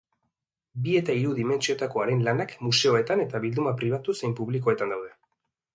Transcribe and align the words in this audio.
Bi 0.85 0.95
eta 0.99 1.17
hiru 1.17 1.33
dimentsiotako 1.41 2.03
haren 2.05 2.25
lanak 2.29 2.57
museoetan 2.69 3.25
eta 3.29 3.45
bilduma 3.47 3.79
pribatu 3.83 4.19
zein 4.23 4.37
publikoetan 4.43 4.97
daude. 4.99 5.17